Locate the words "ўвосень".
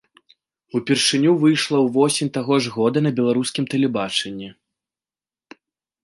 1.87-2.31